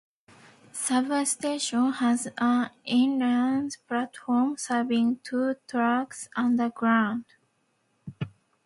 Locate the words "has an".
1.91-2.71